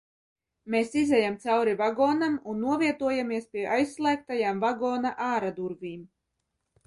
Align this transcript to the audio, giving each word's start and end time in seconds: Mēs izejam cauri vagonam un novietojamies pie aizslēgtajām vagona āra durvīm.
Mēs 0.75 0.93
izejam 1.01 1.35
cauri 1.43 1.75
vagonam 1.81 2.39
un 2.53 2.63
novietojamies 2.63 3.45
pie 3.55 3.65
aizslēgtajām 3.75 4.63
vagona 4.67 5.15
āra 5.27 5.53
durvīm. 5.61 6.01